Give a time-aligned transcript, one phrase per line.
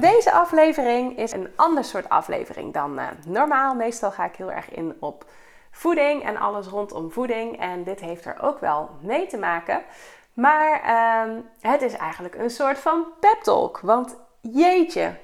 [0.00, 3.74] Deze aflevering is een ander soort aflevering dan uh, normaal.
[3.74, 5.24] Meestal ga ik heel erg in op
[5.70, 7.60] voeding en alles rondom voeding.
[7.60, 9.82] En dit heeft er ook wel mee te maken.
[10.32, 13.80] Maar uh, het is eigenlijk een soort van pep talk.
[13.80, 15.14] Want jeetje,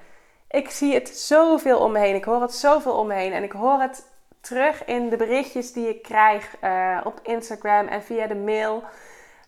[0.48, 2.14] ik zie het zoveel om me heen.
[2.14, 3.32] Ik hoor het zoveel om me heen.
[3.32, 4.06] En ik hoor het
[4.40, 8.82] terug in de berichtjes die ik krijg uh, op Instagram en via de mail.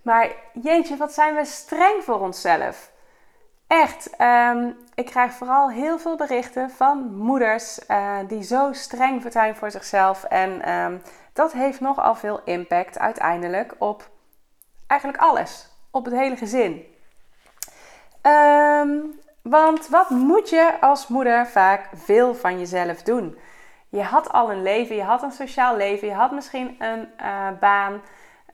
[0.02, 0.30] Maar
[0.62, 2.90] jeetje, wat zijn we streng voor onszelf.
[3.68, 9.56] Echt, um, ik krijg vooral heel veel berichten van moeders uh, die zo streng zijn
[9.56, 10.24] voor zichzelf.
[10.24, 11.02] En um,
[11.32, 14.10] dat heeft nogal veel impact uiteindelijk op
[14.86, 15.68] eigenlijk alles.
[15.90, 16.84] Op het hele gezin.
[18.22, 23.38] Um, want wat moet je als moeder vaak veel van jezelf doen?
[23.88, 27.48] Je had al een leven, je had een sociaal leven, je had misschien een uh,
[27.60, 28.00] baan.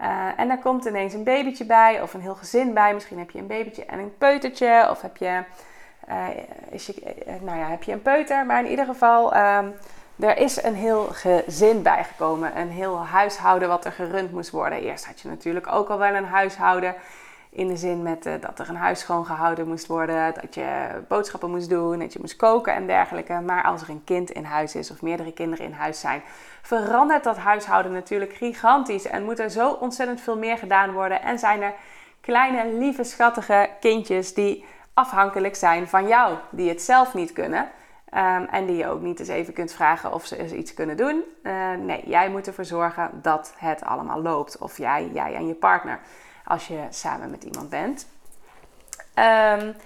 [0.01, 2.95] Uh, en daar komt ineens een babytje bij of een heel gezin bij.
[2.95, 4.87] Misschien heb je een babytje en een peutertje.
[4.91, 5.43] Of heb je,
[6.09, 6.29] uh,
[6.71, 8.47] is je, nou ja, heb je een peuter.
[8.47, 9.75] Maar in ieder geval, um,
[10.21, 12.59] er is een heel gezin bijgekomen.
[12.59, 14.81] Een heel huishouden wat er gerund moest worden.
[14.83, 16.95] Eerst had je natuurlijk ook al wel een huishouden.
[17.55, 21.51] In de zin met uh, dat er een huis schoongehouden moest worden, dat je boodschappen
[21.51, 23.41] moest doen, dat je moest koken en dergelijke.
[23.41, 26.23] Maar als er een kind in huis is of meerdere kinderen in huis zijn,
[26.63, 29.07] verandert dat huishouden natuurlijk gigantisch.
[29.07, 31.23] En moet er zo ontzettend veel meer gedaan worden.
[31.23, 31.73] En zijn er
[32.21, 37.69] kleine, lieve, schattige kindjes die afhankelijk zijn van jou, die het zelf niet kunnen.
[38.15, 40.97] Um, en die je ook niet eens even kunt vragen of ze eens iets kunnen
[40.97, 41.23] doen.
[41.43, 44.59] Uh, nee, jij moet ervoor zorgen dat het allemaal loopt.
[44.59, 46.01] Of jij, jij en je partner
[46.45, 48.07] als je samen met iemand bent.
[49.15, 49.77] Um,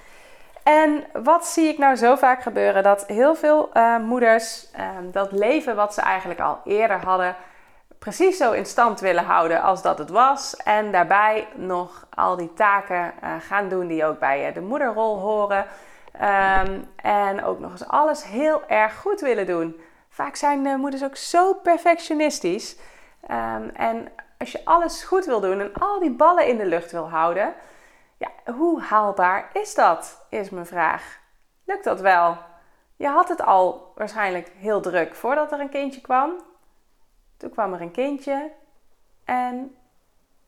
[0.62, 2.82] en wat zie ik nou zo vaak gebeuren?
[2.82, 7.36] Dat heel veel uh, moeders um, dat leven wat ze eigenlijk al eerder hadden,
[7.98, 10.56] precies zo in stand willen houden als dat het was.
[10.56, 15.19] En daarbij nog al die taken uh, gaan doen die ook bij uh, de moederrol
[15.19, 15.66] horen.
[16.14, 19.80] Um, en ook nog eens alles heel erg goed willen doen.
[20.08, 22.76] Vaak zijn moeders ook zo perfectionistisch.
[23.75, 24.08] En
[24.38, 27.54] als je alles goed wil doen en al die ballen in de lucht wil houden,
[28.16, 30.26] ja, hoe haalbaar is dat?
[30.28, 31.19] Is mijn vraag.
[31.65, 32.37] Lukt dat wel?
[32.97, 36.32] Je had het al waarschijnlijk heel druk voordat er een kindje kwam.
[37.37, 38.50] Toen kwam er een kindje.
[39.25, 39.76] En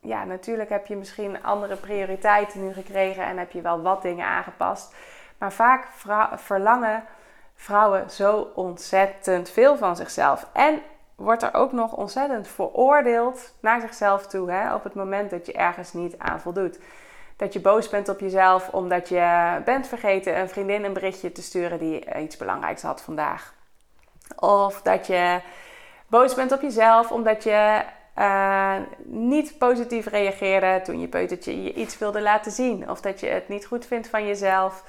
[0.01, 4.27] ja, natuurlijk heb je misschien andere prioriteiten nu gekregen en heb je wel wat dingen
[4.27, 4.95] aangepast.
[5.39, 5.87] Maar vaak
[6.35, 7.05] verlangen
[7.55, 10.49] vrouwen zo ontzettend veel van zichzelf.
[10.53, 10.83] En
[11.21, 15.53] wordt er ook nog ontzettend veroordeeld naar zichzelf toe hè, op het moment dat je
[15.53, 16.79] ergens niet aan voldoet.
[17.37, 21.43] Dat je boos bent op jezelf omdat je bent vergeten een vriendin een berichtje te
[21.43, 23.55] sturen die iets belangrijks had vandaag.
[24.37, 25.41] Of dat je
[26.07, 27.83] boos bent op jezelf omdat je
[28.19, 32.91] uh, niet positief reageerde toen je peutertje je iets wilde laten zien.
[32.91, 34.85] Of dat je het niet goed vindt van jezelf.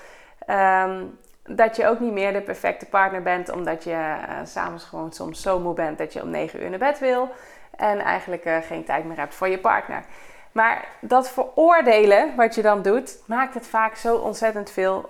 [0.48, 1.20] Um,
[1.56, 5.42] dat je ook niet meer de perfecte partner bent, omdat je uh, s'avonds gewoon soms
[5.42, 7.30] zo moe bent dat je om 9 uur naar bed wil
[7.76, 10.04] en eigenlijk uh, geen tijd meer hebt voor je partner.
[10.52, 15.10] Maar dat veroordelen wat je dan doet, maakt het vaak zo ontzettend veel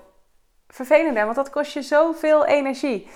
[0.68, 3.10] vervelender, want dat kost je zoveel energie.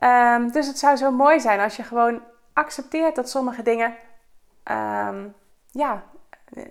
[0.00, 3.94] Um, dus het zou zo mooi zijn als je gewoon accepteert dat sommige dingen,
[4.70, 5.34] um,
[5.70, 6.02] ja,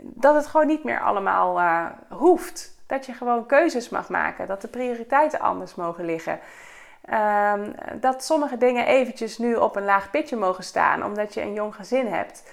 [0.01, 2.74] dat het gewoon niet meer allemaal uh, hoeft.
[2.87, 4.47] Dat je gewoon keuzes mag maken.
[4.47, 6.39] Dat de prioriteiten anders mogen liggen.
[7.53, 11.53] Um, dat sommige dingen eventjes nu op een laag pitje mogen staan omdat je een
[11.53, 12.43] jong gezin hebt.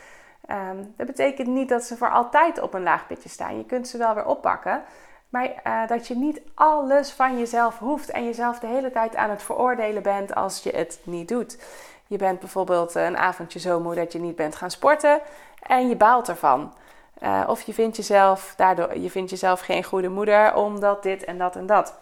[0.50, 3.56] Um, dat betekent niet dat ze voor altijd op een laag pitje staan.
[3.56, 4.82] Je kunt ze wel weer oppakken.
[5.29, 9.31] Maar uh, dat je niet alles van jezelf hoeft en jezelf de hele tijd aan
[9.31, 11.58] het veroordelen bent als je het niet doet.
[12.06, 15.20] Je bent bijvoorbeeld een avondje zo moe dat je niet bent gaan sporten
[15.62, 16.75] en je baalt ervan.
[17.22, 21.38] Uh, of je vindt jezelf daardoor, je vindt jezelf geen goede moeder omdat dit en
[21.38, 21.94] dat en dat.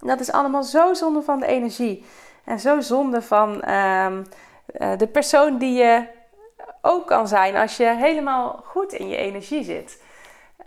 [0.00, 2.04] Dat is allemaal zo zonde van de energie.
[2.44, 6.02] En zo zonde van uh, uh, de persoon die je
[6.82, 10.02] ook kan zijn als je helemaal goed in je energie zit.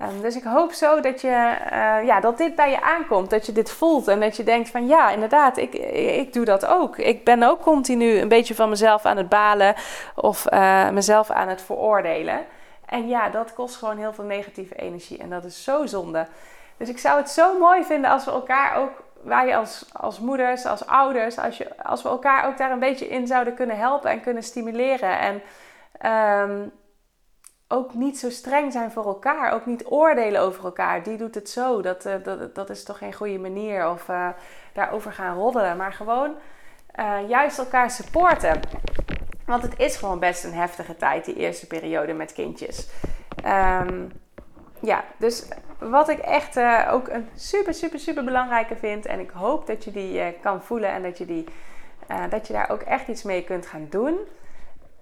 [0.01, 3.29] Um, dus ik hoop zo dat, je, uh, ja, dat dit bij je aankomt.
[3.29, 5.73] Dat je dit voelt en dat je denkt van ja, inderdaad, ik,
[6.19, 6.97] ik doe dat ook.
[6.97, 9.75] Ik ben ook continu een beetje van mezelf aan het balen
[10.15, 10.45] of
[10.91, 12.45] mezelf aan het veroordelen.
[12.91, 15.17] En ja, dat kost gewoon heel veel negatieve energie.
[15.17, 16.27] En dat is zo zonde.
[16.77, 20.65] Dus ik zou het zo mooi vinden als we elkaar ook wij als, als moeders,
[20.65, 24.09] als ouders, als, je, als we elkaar ook daar een beetje in zouden kunnen helpen
[24.09, 25.19] en kunnen stimuleren.
[25.19, 25.41] En
[25.97, 26.67] ehm,
[27.67, 29.51] ook niet zo streng zijn voor elkaar.
[29.51, 31.03] Ook niet oordelen over elkaar.
[31.03, 31.81] Die doet het zo.
[31.81, 33.89] Dat, uh, dat, dat is toch geen goede manier.
[33.89, 34.29] Of uh,
[34.73, 35.77] daarover gaan roddelen.
[35.77, 36.35] Maar gewoon
[36.99, 38.59] uh, juist elkaar supporten.
[39.51, 42.87] Want het is gewoon best een heftige tijd, die eerste periode met kindjes.
[43.45, 44.11] Um,
[44.79, 45.45] ja, dus
[45.79, 46.59] wat ik echt
[46.89, 49.05] ook een super, super, super belangrijke vind.
[49.05, 51.45] En ik hoop dat je die kan voelen en dat je, die,
[52.29, 54.19] dat je daar ook echt iets mee kunt gaan doen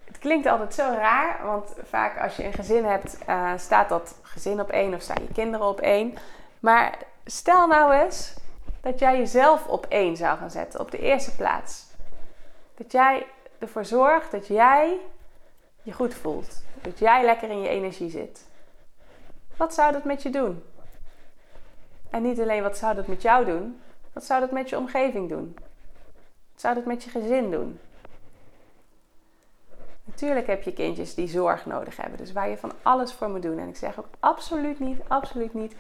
[0.05, 3.17] het klinkt altijd zo raar, want vaak als je een gezin hebt,
[3.55, 6.17] staat dat gezin op één of staan je kinderen op één.
[6.59, 8.33] Maar stel nou eens
[8.81, 11.85] dat jij jezelf op één zou gaan zetten, op de eerste plaats.
[12.75, 13.25] Dat jij
[13.59, 14.97] ervoor zorgt dat jij
[15.81, 16.63] je goed voelt.
[16.81, 18.47] Dat jij lekker in je energie zit.
[19.57, 20.63] Wat zou dat met je doen?
[22.09, 23.81] En niet alleen wat zou dat met jou doen,
[24.13, 25.57] wat zou dat met je omgeving doen?
[26.51, 27.79] Wat zou dat met je gezin doen?
[30.03, 32.17] Natuurlijk heb je kindjes die zorg nodig hebben.
[32.17, 33.59] Dus waar je van alles voor moet doen.
[33.59, 35.75] En ik zeg ook absoluut niet, absoluut niet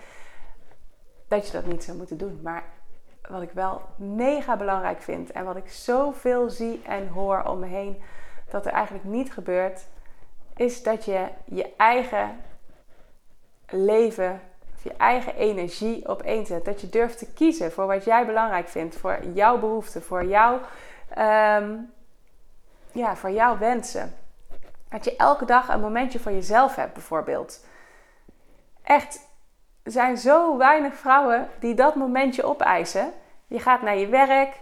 [1.27, 2.39] dat je dat niet zou moeten doen.
[2.43, 2.63] Maar
[3.29, 7.65] wat ik wel mega belangrijk vind en wat ik zoveel zie en hoor om me
[7.65, 8.01] heen
[8.49, 9.85] dat er eigenlijk niet gebeurt,
[10.55, 12.41] is dat je je eigen
[13.69, 14.41] leven
[14.75, 16.65] of je eigen energie op één zet.
[16.65, 20.59] Dat je durft te kiezen voor wat jij belangrijk vindt, voor jouw behoeften, voor jouw,
[21.17, 21.91] um,
[22.91, 24.15] ja, voor jouw wensen.
[24.89, 27.65] Dat je elke dag een momentje voor jezelf hebt, bijvoorbeeld.
[28.83, 29.28] Echt,
[29.89, 33.13] er zijn zo weinig vrouwen die dat momentje opeisen.
[33.47, 34.53] Je gaat naar je werk,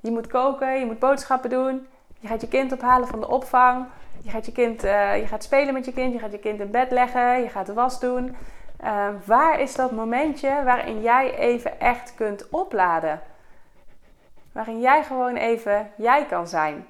[0.00, 1.86] je moet koken, je moet boodschappen doen,
[2.18, 3.86] je gaat je kind ophalen van de opvang,
[4.22, 6.60] je gaat, je kind, uh, je gaat spelen met je kind, je gaat je kind
[6.60, 8.36] in bed leggen, je gaat de was doen.
[8.84, 13.20] Uh, waar is dat momentje waarin jij even echt kunt opladen?
[14.52, 16.86] Waarin jij gewoon even jij kan zijn.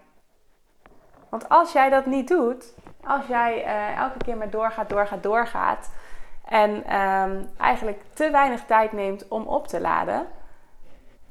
[1.29, 2.75] Want als jij dat niet doet,
[3.05, 5.91] als jij uh, elke keer maar doorgaat, doorgaat, doorgaat
[6.51, 10.27] en um, eigenlijk te weinig tijd neemt om op te laden,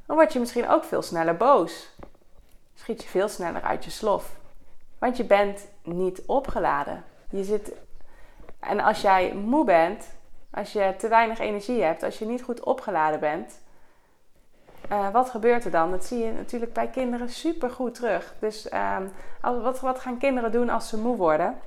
[0.06, 1.94] dan word je misschien ook veel sneller boos.
[2.74, 4.36] Schiet je veel sneller uit je slof.
[4.98, 7.04] Want je bent niet opgeladen.
[7.30, 7.72] Je zit.
[8.60, 10.08] En als jij moe bent,
[10.50, 13.60] als je te weinig energie hebt, als je niet goed opgeladen bent,
[14.92, 15.90] uh, wat gebeurt er dan?
[15.90, 18.34] Dat zie je natuurlijk bij kinderen super goed terug.
[18.38, 19.12] Dus um,
[19.62, 21.60] wat, wat gaan kinderen doen als ze moe worden?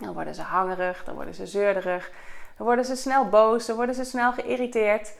[0.00, 2.10] Dan worden ze hangerig, dan worden ze zeurderig,
[2.58, 5.12] dan worden ze snel boos, dan worden ze snel geïrriteerd.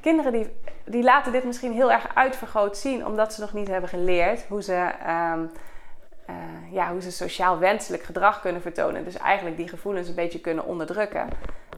[0.00, 3.88] Kinderen die, die laten dit misschien heel erg uitvergroot zien, omdat ze nog niet hebben
[3.90, 4.90] geleerd hoe ze,
[5.32, 5.50] um,
[6.30, 9.04] uh, ja, hoe ze sociaal wenselijk gedrag kunnen vertonen.
[9.04, 11.28] Dus eigenlijk die gevoelens een beetje kunnen onderdrukken.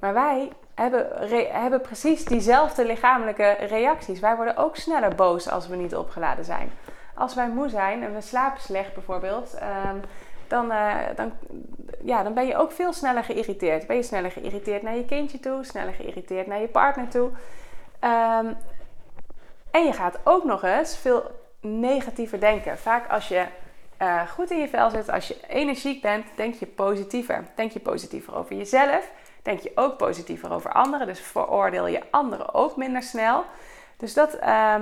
[0.00, 1.06] Maar wij hebben,
[1.50, 4.20] hebben precies diezelfde lichamelijke reacties.
[4.20, 6.70] Wij worden ook sneller boos als we niet opgeladen zijn.
[7.14, 10.00] Als wij moe zijn en we slapen slecht bijvoorbeeld, um,
[10.48, 11.32] dan, uh, dan,
[12.04, 13.86] ja, dan ben je ook veel sneller geïrriteerd.
[13.86, 17.30] Ben je sneller geïrriteerd naar je kindje toe, sneller geïrriteerd naar je partner toe.
[18.00, 18.56] Um,
[19.70, 22.78] en je gaat ook nog eens veel negatiever denken.
[22.78, 23.44] Vaak als je
[24.02, 27.44] uh, goed in je vel zit, als je energiek bent, denk je positiever.
[27.54, 29.10] Denk je positiever over jezelf
[29.46, 31.06] denk je ook positiever over anderen.
[31.06, 33.44] Dus veroordeel je anderen ook minder snel.
[33.96, 34.80] Dus dat, uh,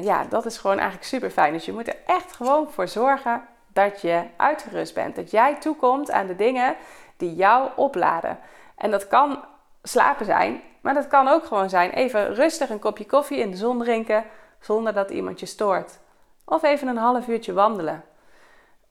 [0.00, 1.52] ja, dat is gewoon eigenlijk super fijn.
[1.52, 5.16] Dus je moet er echt gewoon voor zorgen dat je uitgerust bent.
[5.16, 6.76] Dat jij toekomt aan de dingen
[7.16, 8.38] die jou opladen.
[8.76, 9.44] En dat kan
[9.82, 13.56] slapen zijn, maar dat kan ook gewoon zijn even rustig een kopje koffie in de
[13.56, 14.24] zon drinken
[14.60, 15.98] zonder dat iemand je stoort.
[16.44, 18.04] Of even een half uurtje wandelen.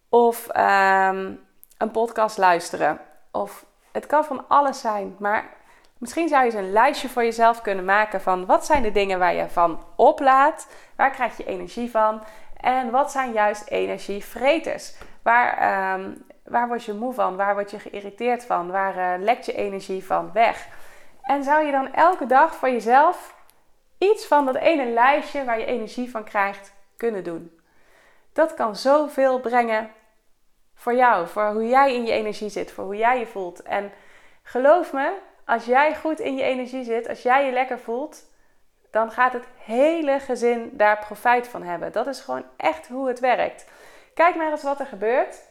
[0.10, 1.40] Of um,
[1.78, 3.00] een podcast luisteren.
[3.32, 5.50] Of het kan van alles zijn, maar
[6.02, 9.20] misschien zou je eens een lijstje voor jezelf kunnen maken van wat zijn de dingen
[9.20, 12.24] waar je van oplaadt, waar krijg je energie van
[12.58, 14.94] en wat zijn juist energievreters.
[15.24, 19.46] Waar, um, waar word je moe van, waar word je geïrriteerd van, waar uh, lekt
[19.46, 20.68] je energie van weg.
[21.22, 23.36] En zou je dan elke dag voor jezelf
[23.98, 27.60] iets van dat ene lijstje waar je energie van krijgt kunnen doen.
[28.34, 29.90] Dat kan zoveel brengen
[30.76, 33.62] voor jou, voor hoe jij in je energie zit, voor hoe jij je voelt.
[33.62, 33.92] En
[34.44, 35.14] geloof me,
[35.46, 38.24] als jij goed in je energie zit, als jij je lekker voelt,
[38.92, 41.92] dan gaat het hele gezin daar profijt van hebben.
[41.92, 43.66] Dat is gewoon echt hoe het werkt.
[44.14, 45.50] Kijk maar eens wat er gebeurt.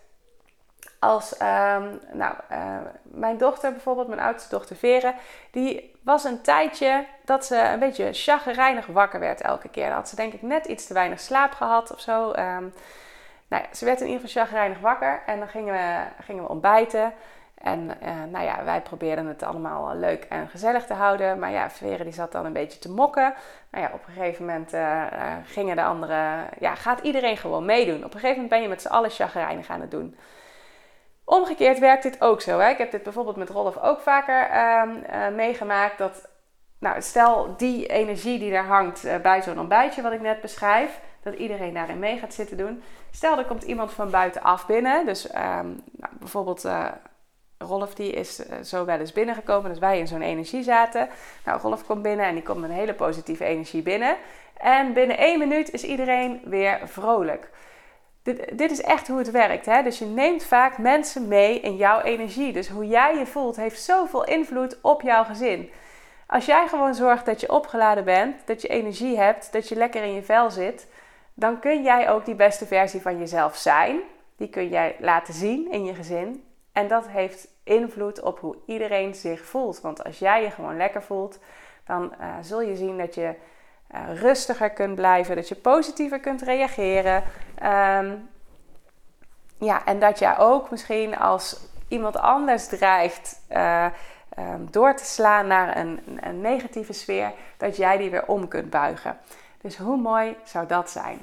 [0.98, 5.14] Als, um, nou, uh, mijn dochter bijvoorbeeld, mijn oudste dochter Vere,
[5.50, 9.86] die was een tijdje dat ze een beetje chagrijnig wakker werd elke keer.
[9.86, 12.28] Dan had ze denk ik net iets te weinig slaap gehad of zo.
[12.28, 12.72] Um,
[13.48, 16.48] nou ja, ze werd in ieder geval chagrijnig wakker en dan gingen we, gingen we
[16.48, 17.12] ontbijten.
[17.60, 21.38] En eh, nou ja, wij probeerden het allemaal leuk en gezellig te houden.
[21.38, 23.34] Maar ja, Vere die zat dan een beetje te mokken.
[23.70, 25.06] Nou ja, op een gegeven moment uh,
[25.44, 26.46] gingen de anderen...
[26.58, 28.04] Ja, gaat iedereen gewoon meedoen.
[28.04, 30.16] Op een gegeven moment ben je met z'n allen chagrijnig aan het doen.
[31.24, 32.58] Omgekeerd werkt dit ook zo.
[32.58, 32.68] Hè?
[32.68, 35.98] Ik heb dit bijvoorbeeld met Rolf ook vaker ehm, meegemaakt.
[35.98, 36.28] Dat,
[36.78, 41.00] nou, stel die energie die daar hangt bij zo'n ontbijtje wat ik net beschrijf...
[41.22, 42.82] dat iedereen daarin mee gaat zitten doen...
[43.10, 45.06] Stel, er komt iemand van buitenaf binnen.
[45.06, 46.68] Dus ehm, nou, bijvoorbeeld
[47.66, 51.08] Rolf die is eh, zo wel eens binnengekomen, dus wij in zo'n energie zaten.
[51.44, 54.16] Nou, Rolf komt binnen en die komt een hele positieve energie binnen.
[54.56, 57.50] En binnen één minuut is iedereen weer vrolijk.
[58.22, 59.66] Dit, dit is echt hoe het werkt.
[59.66, 59.82] Hè?
[59.82, 62.52] Dus je neemt vaak mensen mee in jouw energie.
[62.52, 65.70] Dus hoe jij je voelt heeft zoveel invloed op jouw gezin.
[66.26, 70.02] Als jij gewoon zorgt dat je opgeladen bent, dat je energie hebt, dat je lekker
[70.02, 70.86] in je vel zit,
[71.34, 74.00] dan kun jij ook die beste versie van jezelf zijn.
[74.36, 76.44] Die kun jij laten zien in je gezin.
[76.80, 79.80] En dat heeft invloed op hoe iedereen zich voelt.
[79.80, 81.38] Want als jij je gewoon lekker voelt,
[81.84, 83.34] dan uh, zul je zien dat je
[83.94, 87.22] uh, rustiger kunt blijven, dat je positiever kunt reageren.
[87.62, 88.28] Um,
[89.58, 93.86] ja, en dat jij ook misschien als iemand anders dreigt uh,
[94.38, 98.70] um, door te slaan naar een, een negatieve sfeer, dat jij die weer om kunt
[98.70, 99.18] buigen.
[99.60, 101.20] Dus hoe mooi zou dat zijn?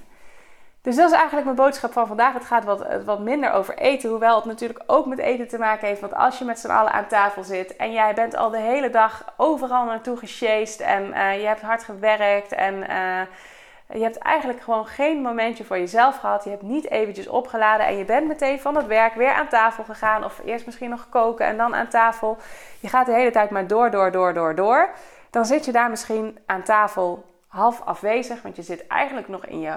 [0.87, 2.33] Dus dat is eigenlijk mijn boodschap van vandaag.
[2.33, 5.87] Het gaat wat, wat minder over eten, hoewel het natuurlijk ook met eten te maken
[5.87, 6.01] heeft.
[6.01, 8.89] Want als je met z'n allen aan tafel zit en jij bent al de hele
[8.89, 13.21] dag overal naartoe gesjeest en uh, je hebt hard gewerkt en uh,
[13.97, 16.43] je hebt eigenlijk gewoon geen momentje voor jezelf gehad.
[16.43, 19.83] Je hebt niet eventjes opgeladen en je bent meteen van het werk weer aan tafel
[19.83, 20.23] gegaan.
[20.23, 22.37] Of eerst misschien nog koken en dan aan tafel.
[22.79, 24.89] Je gaat de hele tijd maar door, door, door, door, door.
[25.29, 29.59] Dan zit je daar misschien aan tafel half afwezig, want je zit eigenlijk nog in
[29.59, 29.75] je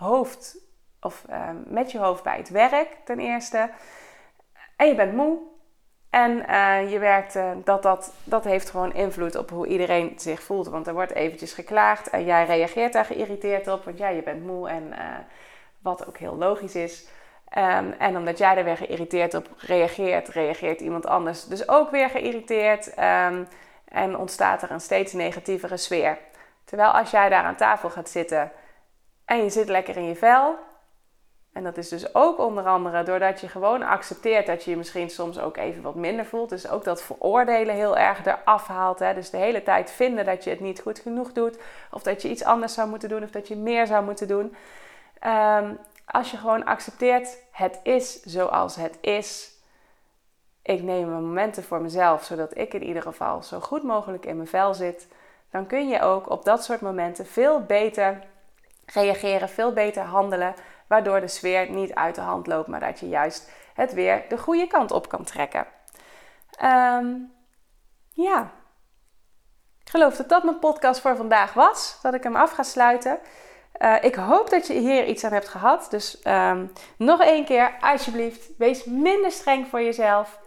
[0.00, 0.56] hoofd
[1.00, 3.70] of ehm, met je hoofd bij het werk ten eerste.
[4.76, 5.38] En je bent moe.
[6.10, 10.42] En uh, je werkt, uh, dat, dat, dat heeft gewoon invloed op hoe iedereen zich
[10.42, 10.68] voelt.
[10.68, 13.84] Want er wordt eventjes geklaagd en jij reageert daar geïrriteerd op.
[13.84, 14.98] Want ja, je bent moe en uh,
[15.82, 17.08] wat ook heel logisch is.
[17.58, 22.10] Um, en omdat jij er weer geïrriteerd op reageert, reageert iemand anders dus ook weer
[22.10, 22.86] geïrriteerd.
[22.98, 23.48] Um,
[23.84, 26.18] en ontstaat er een steeds negatievere sfeer.
[26.64, 28.52] Terwijl als jij daar aan tafel gaat zitten
[29.30, 30.58] en je zit lekker in je vel.
[31.52, 35.10] En dat is dus ook onder andere doordat je gewoon accepteert dat je je misschien
[35.10, 36.48] soms ook even wat minder voelt.
[36.48, 38.98] Dus ook dat veroordelen heel erg eraf haalt.
[38.98, 39.14] Hè?
[39.14, 41.58] Dus de hele tijd vinden dat je het niet goed genoeg doet.
[41.90, 43.22] Of dat je iets anders zou moeten doen.
[43.22, 44.56] Of dat je meer zou moeten doen.
[45.26, 49.52] Um, als je gewoon accepteert, het is zoals het is.
[50.62, 54.36] Ik neem mijn momenten voor mezelf, zodat ik in ieder geval zo goed mogelijk in
[54.36, 55.08] mijn vel zit.
[55.50, 58.28] Dan kun je ook op dat soort momenten veel beter
[58.92, 60.54] reageren, veel beter handelen,
[60.86, 64.38] waardoor de sfeer niet uit de hand loopt, maar dat je juist het weer de
[64.38, 65.66] goede kant op kan trekken.
[66.62, 67.32] Um,
[68.12, 68.50] ja,
[69.84, 73.18] ik geloof dat dat mijn podcast voor vandaag was, dat ik hem af ga sluiten.
[73.78, 75.86] Uh, ik hoop dat je hier iets aan hebt gehad.
[75.90, 80.38] Dus um, nog één keer, alsjeblieft, wees minder streng voor jezelf.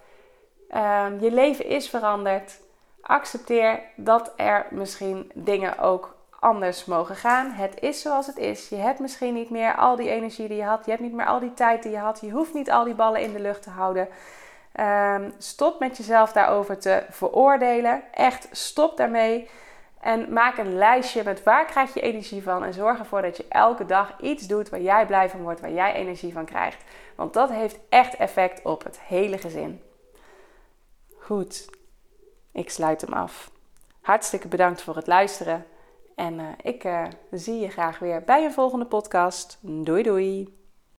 [0.70, 2.60] Um, je leven is veranderd.
[3.00, 6.13] Accepteer dat er misschien dingen ook
[6.44, 7.50] anders mogen gaan.
[7.50, 8.68] Het is zoals het is.
[8.68, 10.84] Je hebt misschien niet meer al die energie die je had.
[10.84, 12.20] Je hebt niet meer al die tijd die je had.
[12.20, 14.08] Je hoeft niet al die ballen in de lucht te houden.
[14.80, 18.02] Um, stop met jezelf daarover te veroordelen.
[18.12, 19.48] Echt, stop daarmee.
[20.00, 22.64] En maak een lijstje met waar krijg je energie van.
[22.64, 25.72] En zorg ervoor dat je elke dag iets doet waar jij blij van wordt, waar
[25.72, 26.84] jij energie van krijgt.
[27.14, 29.82] Want dat heeft echt effect op het hele gezin.
[31.18, 31.70] Goed,
[32.52, 33.50] ik sluit hem af.
[34.00, 35.66] Hartstikke bedankt voor het luisteren.
[36.14, 39.58] En uh, ik uh, zie je graag weer bij een volgende podcast.
[39.60, 40.63] Doei doei!